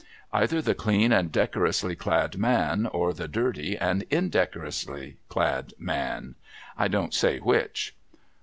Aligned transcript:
Either 0.33 0.63
the 0.63 0.73
clean 0.73 1.11
and 1.13 1.31
decorously 1.31 1.95
clad 1.95 2.35
man, 2.35 2.87
or 2.87 3.13
the 3.13 3.27
dirty 3.27 3.77
and 3.77 4.03
indecorously 4.09 5.17
clad 5.29 5.75
man. 5.77 6.33
I 6.75 6.87
don't 6.87 7.13
say 7.13 7.37
which.' 7.37 7.95